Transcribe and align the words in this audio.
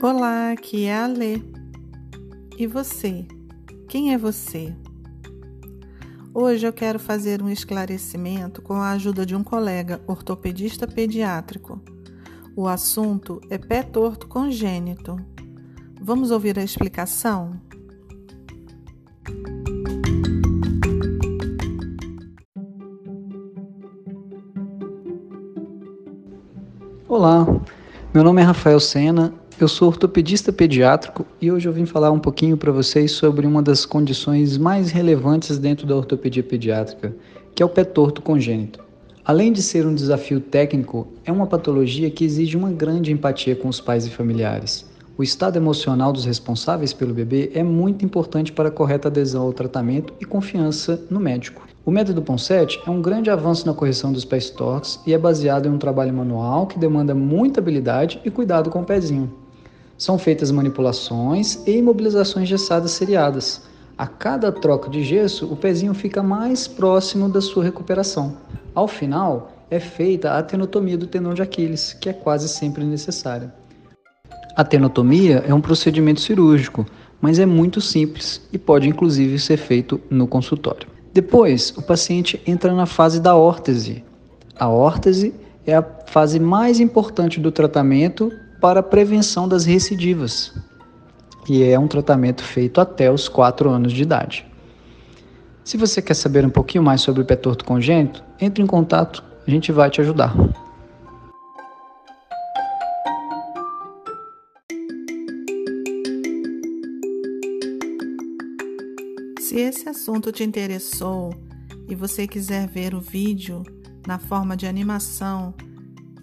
Olá, 0.00 0.52
aqui 0.52 0.84
é 0.84 0.96
a 0.96 1.08
Lê. 1.08 1.42
E 2.56 2.68
você? 2.68 3.26
Quem 3.88 4.14
é 4.14 4.18
você? 4.18 4.72
Hoje 6.32 6.64
eu 6.64 6.72
quero 6.72 7.00
fazer 7.00 7.42
um 7.42 7.48
esclarecimento 7.48 8.62
com 8.62 8.74
a 8.74 8.92
ajuda 8.92 9.26
de 9.26 9.34
um 9.34 9.42
colega 9.42 10.00
ortopedista 10.06 10.86
pediátrico. 10.86 11.82
O 12.54 12.68
assunto 12.68 13.40
é 13.50 13.58
pé 13.58 13.82
torto 13.82 14.28
congênito. 14.28 15.16
Vamos 16.00 16.30
ouvir 16.30 16.56
a 16.60 16.62
explicação? 16.62 17.60
Olá, 27.08 27.44
meu 28.14 28.22
nome 28.22 28.40
é 28.40 28.44
Rafael 28.44 28.78
Sena, 28.78 29.34
eu 29.60 29.66
sou 29.66 29.88
ortopedista 29.88 30.52
pediátrico 30.52 31.26
e 31.40 31.50
hoje 31.50 31.68
eu 31.68 31.72
vim 31.72 31.84
falar 31.84 32.12
um 32.12 32.18
pouquinho 32.18 32.56
para 32.56 32.70
vocês 32.70 33.10
sobre 33.10 33.44
uma 33.44 33.60
das 33.60 33.84
condições 33.84 34.56
mais 34.56 34.92
relevantes 34.92 35.58
dentro 35.58 35.84
da 35.84 35.96
ortopedia 35.96 36.44
pediátrica, 36.44 37.12
que 37.56 37.62
é 37.62 37.66
o 37.66 37.68
pé 37.68 37.82
torto 37.82 38.22
congênito. 38.22 38.84
Além 39.24 39.52
de 39.52 39.60
ser 39.60 39.84
um 39.84 39.94
desafio 39.94 40.40
técnico, 40.40 41.08
é 41.24 41.32
uma 41.32 41.46
patologia 41.46 42.08
que 42.08 42.24
exige 42.24 42.56
uma 42.56 42.70
grande 42.70 43.10
empatia 43.10 43.56
com 43.56 43.68
os 43.68 43.80
pais 43.80 44.06
e 44.06 44.10
familiares. 44.10 44.86
O 45.16 45.24
estado 45.24 45.56
emocional 45.56 46.12
dos 46.12 46.24
responsáveis 46.24 46.92
pelo 46.92 47.12
bebê 47.12 47.50
é 47.52 47.64
muito 47.64 48.04
importante 48.04 48.52
para 48.52 48.68
a 48.68 48.72
correta 48.72 49.08
adesão 49.08 49.42
ao 49.42 49.52
tratamento 49.52 50.14
e 50.20 50.24
confiança 50.24 51.04
no 51.10 51.18
médico. 51.18 51.66
O 51.84 51.90
método 51.90 52.22
Ponsete 52.22 52.80
é 52.86 52.90
um 52.90 53.02
grande 53.02 53.28
avanço 53.28 53.66
na 53.66 53.74
correção 53.74 54.12
dos 54.12 54.24
pés 54.24 54.50
tortos 54.50 55.00
e 55.04 55.12
é 55.12 55.18
baseado 55.18 55.66
em 55.66 55.70
um 55.70 55.78
trabalho 55.78 56.14
manual 56.14 56.68
que 56.68 56.78
demanda 56.78 57.12
muita 57.12 57.58
habilidade 57.58 58.20
e 58.24 58.30
cuidado 58.30 58.70
com 58.70 58.82
o 58.82 58.84
pezinho. 58.84 59.47
São 59.98 60.16
feitas 60.16 60.52
manipulações 60.52 61.58
e 61.66 61.72
imobilizações 61.72 62.48
gessadas 62.48 62.92
seriadas. 62.92 63.62
A 63.98 64.06
cada 64.06 64.52
troca 64.52 64.88
de 64.88 65.02
gesso, 65.02 65.52
o 65.52 65.56
pezinho 65.56 65.92
fica 65.92 66.22
mais 66.22 66.68
próximo 66.68 67.28
da 67.28 67.40
sua 67.40 67.64
recuperação. 67.64 68.36
Ao 68.72 68.86
final, 68.86 69.50
é 69.68 69.80
feita 69.80 70.38
a 70.38 70.42
tenotomia 70.44 70.96
do 70.96 71.08
tendão 71.08 71.34
de 71.34 71.42
Aquiles, 71.42 71.94
que 71.94 72.08
é 72.08 72.12
quase 72.12 72.48
sempre 72.48 72.84
necessária. 72.84 73.52
A 74.54 74.62
tenotomia 74.62 75.42
é 75.44 75.52
um 75.52 75.60
procedimento 75.60 76.20
cirúrgico, 76.20 76.86
mas 77.20 77.40
é 77.40 77.46
muito 77.46 77.80
simples 77.80 78.40
e 78.52 78.58
pode 78.58 78.88
inclusive 78.88 79.36
ser 79.40 79.56
feito 79.56 80.00
no 80.08 80.28
consultório. 80.28 80.86
Depois, 81.12 81.74
o 81.76 81.82
paciente 81.82 82.40
entra 82.46 82.72
na 82.72 82.86
fase 82.86 83.18
da 83.18 83.34
órtese. 83.34 84.04
A 84.56 84.68
órtese 84.68 85.34
é 85.66 85.74
a 85.74 85.82
fase 86.06 86.38
mais 86.38 86.78
importante 86.78 87.40
do 87.40 87.50
tratamento 87.50 88.30
para 88.60 88.80
a 88.80 88.82
prevenção 88.82 89.48
das 89.48 89.64
recidivas 89.64 90.52
e 91.48 91.62
é 91.62 91.78
um 91.78 91.88
tratamento 91.88 92.42
feito 92.42 92.80
até 92.80 93.10
os 93.10 93.28
4 93.28 93.70
anos 93.70 93.92
de 93.92 94.02
idade. 94.02 94.46
Se 95.64 95.76
você 95.76 96.02
quer 96.02 96.14
saber 96.14 96.44
um 96.44 96.50
pouquinho 96.50 96.82
mais 96.82 97.00
sobre 97.00 97.22
o 97.22 97.24
pé 97.24 97.36
torto 97.36 97.64
congênito, 97.64 98.22
entre 98.40 98.62
em 98.62 98.66
contato, 98.66 99.24
a 99.46 99.50
gente 99.50 99.72
vai 99.72 99.90
te 99.90 100.00
ajudar. 100.00 100.34
Se 109.40 109.58
esse 109.58 109.88
assunto 109.88 110.30
te 110.30 110.44
interessou 110.44 111.32
e 111.88 111.94
você 111.94 112.26
quiser 112.26 112.66
ver 112.68 112.94
o 112.94 113.00
vídeo 113.00 113.62
na 114.06 114.18
forma 114.18 114.56
de 114.56 114.66
animação, 114.66 115.54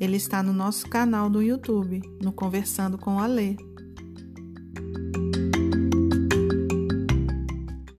ele 0.00 0.16
está 0.16 0.42
no 0.42 0.52
nosso 0.52 0.88
canal 0.88 1.28
do 1.28 1.42
YouTube, 1.42 2.00
no 2.22 2.32
Conversando 2.32 2.96
com 2.96 3.18
a 3.18 3.26
Lê. 3.26 3.56